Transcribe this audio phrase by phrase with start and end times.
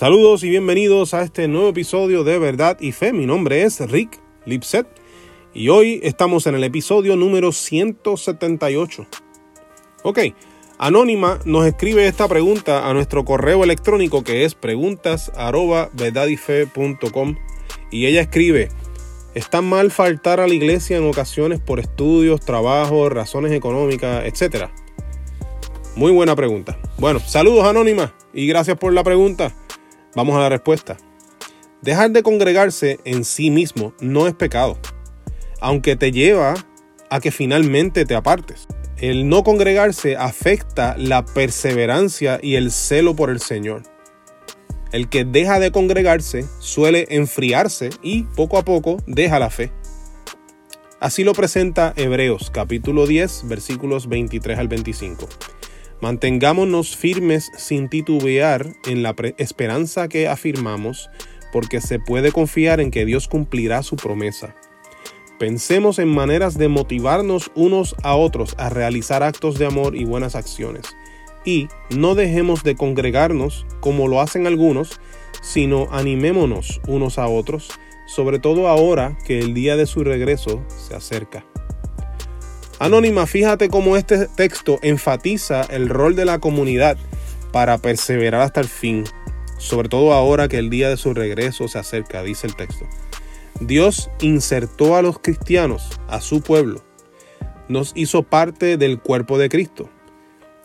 [0.00, 3.12] Saludos y bienvenidos a este nuevo episodio de Verdad y Fe.
[3.12, 4.86] Mi nombre es Rick Lipset
[5.52, 9.06] y hoy estamos en el episodio número 178.
[10.02, 10.20] Ok,
[10.78, 15.30] Anónima nos escribe esta pregunta a nuestro correo electrónico que es preguntas
[17.90, 18.70] y ella escribe,
[19.34, 24.72] ¿está mal faltar a la iglesia en ocasiones por estudios, trabajo, razones económicas, etcétera?
[25.94, 26.78] Muy buena pregunta.
[26.96, 29.54] Bueno, saludos Anónima y gracias por la pregunta.
[30.14, 30.96] Vamos a la respuesta.
[31.82, 34.78] Dejar de congregarse en sí mismo no es pecado,
[35.60, 36.54] aunque te lleva
[37.10, 38.66] a que finalmente te apartes.
[38.98, 43.82] El no congregarse afecta la perseverancia y el celo por el Señor.
[44.92, 49.72] El que deja de congregarse suele enfriarse y poco a poco deja la fe.
[50.98, 55.28] Así lo presenta Hebreos capítulo 10 versículos 23 al 25.
[56.00, 61.10] Mantengámonos firmes sin titubear en la esperanza que afirmamos,
[61.52, 64.54] porque se puede confiar en que Dios cumplirá su promesa.
[65.38, 70.34] Pensemos en maneras de motivarnos unos a otros a realizar actos de amor y buenas
[70.34, 70.86] acciones.
[71.44, 75.00] Y no dejemos de congregarnos como lo hacen algunos,
[75.42, 77.70] sino animémonos unos a otros,
[78.06, 81.49] sobre todo ahora que el día de su regreso se acerca.
[82.80, 86.96] Anónima, fíjate cómo este texto enfatiza el rol de la comunidad
[87.52, 89.04] para perseverar hasta el fin,
[89.58, 92.86] sobre todo ahora que el día de su regreso se acerca, dice el texto.
[93.60, 96.82] Dios insertó a los cristianos, a su pueblo,
[97.68, 99.90] nos hizo parte del cuerpo de Cristo,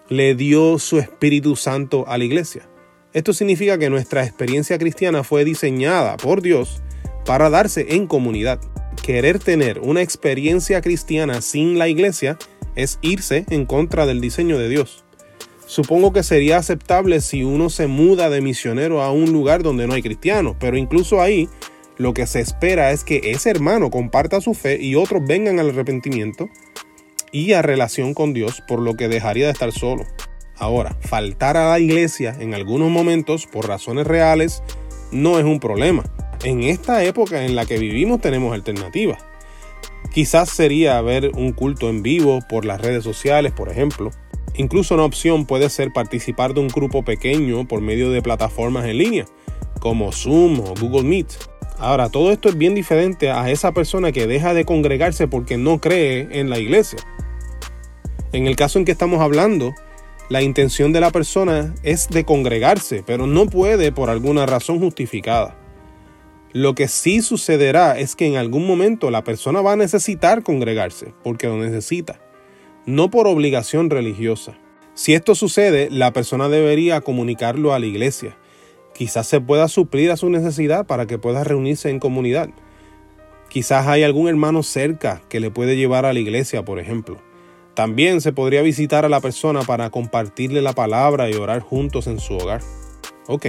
[0.08, 2.70] le dio su Espíritu Santo a la iglesia.
[3.12, 6.82] Esto significa que nuestra experiencia cristiana fue diseñada por Dios
[7.26, 8.62] para darse en comunidad
[9.06, 12.39] querer tener una experiencia cristiana sin la iglesia
[12.75, 15.06] es irse en contra del diseño de Dios.
[15.67, 19.94] Supongo que sería aceptable si uno se muda de misionero a un lugar donde no
[19.94, 21.47] hay cristianos, pero incluso ahí
[21.97, 25.69] lo que se espera es que ese hermano comparta su fe y otros vengan al
[25.69, 26.50] arrepentimiento
[27.31, 30.03] y a relación con Dios, por lo que dejaría de estar solo.
[30.57, 34.63] Ahora, faltar a la iglesia en algunos momentos por razones reales
[35.12, 36.03] no es un problema
[36.44, 39.23] en esta época en la que vivimos tenemos alternativas.
[40.13, 44.12] Quizás sería ver un culto en vivo por las redes sociales, por ejemplo.
[44.56, 48.97] Incluso una opción puede ser participar de un grupo pequeño por medio de plataformas en
[48.97, 49.25] línea,
[49.79, 51.28] como Zoom o Google Meet.
[51.78, 55.81] Ahora, todo esto es bien diferente a esa persona que deja de congregarse porque no
[55.81, 57.00] cree en la iglesia.
[58.31, 59.74] En el caso en que estamos hablando,
[60.29, 65.65] la intención de la persona es de congregarse, pero no puede por alguna razón justificada.
[66.56, 71.14] Lo que sí sucederá es que en algún momento la persona va a necesitar congregarse,
[71.22, 72.22] porque lo necesita,
[72.86, 74.58] no por obligación religiosa.
[74.94, 78.38] Si esto sucede, la persona debería comunicarlo a la iglesia.
[78.94, 82.48] Quizás se pueda suplir a su necesidad para que pueda reunirse en comunidad.
[83.50, 87.22] Quizás hay algún hermano cerca que le puede llevar a la iglesia, por ejemplo.
[87.74, 92.22] También se podría visitar a la persona para compartirle la palabra y orar juntos en
[92.22, 92.62] su hogar.
[93.28, 93.47] Ok,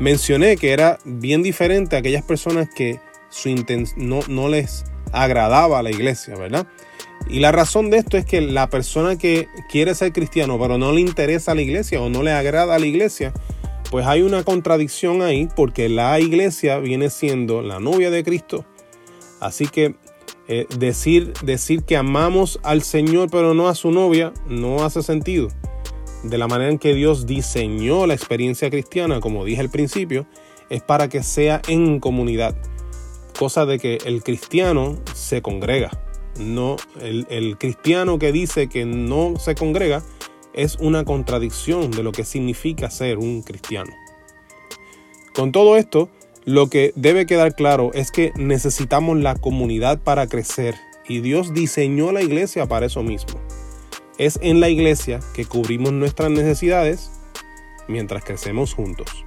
[0.00, 3.54] mencioné que era bien diferente a aquellas personas que su
[3.96, 6.66] no, no les agradaba a la iglesia, ¿verdad?
[7.28, 10.92] Y la razón de esto es que la persona que quiere ser cristiano pero no
[10.92, 13.34] le interesa a la iglesia o no le agrada a la iglesia,
[13.90, 18.64] pues hay una contradicción ahí porque la iglesia viene siendo la novia de Cristo.
[19.40, 19.94] Así que
[20.48, 25.48] eh, decir, decir que amamos al Señor pero no a su novia no hace sentido
[26.22, 30.26] de la manera en que Dios diseñó la experiencia cristiana, como dije al principio,
[30.70, 32.56] es para que sea en comunidad.
[33.38, 35.90] Cosa de que el cristiano se congrega.
[36.38, 40.02] No, el, el cristiano que dice que no se congrega
[40.52, 43.92] es una contradicción de lo que significa ser un cristiano.
[45.34, 46.08] Con todo esto,
[46.44, 50.74] lo que debe quedar claro es que necesitamos la comunidad para crecer
[51.08, 53.38] y Dios diseñó la iglesia para eso mismo.
[54.18, 57.12] Es en la iglesia que cubrimos nuestras necesidades
[57.86, 59.24] mientras crecemos juntos.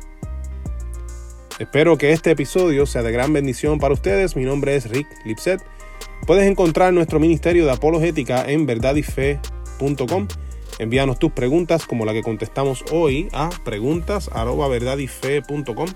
[1.60, 4.36] Espero que este episodio sea de gran bendición para ustedes.
[4.36, 5.64] Mi nombre es Rick Lipset.
[6.28, 10.28] Puedes encontrar nuestro ministerio de apologética en verdadyfe.com.
[10.78, 15.88] Envíanos tus preguntas como la que contestamos hoy a preguntas@verdadyfe.com.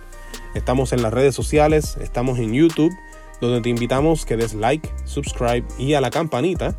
[0.53, 2.93] Estamos en las redes sociales, estamos en YouTube,
[3.41, 6.77] donde te invitamos que des like, subscribe y a la campanita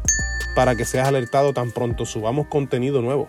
[0.56, 3.28] para que seas alertado tan pronto subamos contenido nuevo.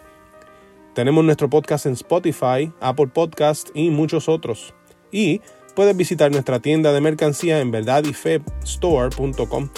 [0.95, 4.74] Tenemos nuestro podcast en Spotify, Apple Podcast y muchos otros.
[5.12, 5.41] Y
[5.75, 9.69] puedes visitar nuestra tienda de mercancía en verdadyfebstore.com.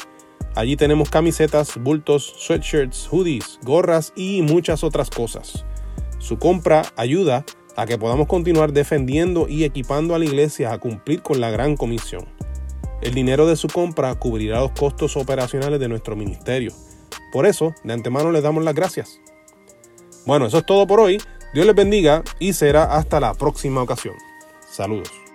[0.54, 5.66] Allí tenemos camisetas, bultos, sweatshirts, hoodies, gorras y muchas otras cosas.
[6.19, 7.45] Su compra ayuda
[7.75, 11.75] a que podamos continuar defendiendo y equipando a la iglesia a cumplir con la gran
[11.75, 12.28] comisión.
[13.02, 16.74] El dinero de su compra cubrirá los costos operacionales de nuestro ministerio.
[17.31, 19.20] Por eso, de antemano les damos las gracias.
[20.26, 21.22] Bueno, eso es todo por hoy.
[21.54, 24.16] Dios les bendiga y será hasta la próxima ocasión.
[24.70, 25.29] Saludos.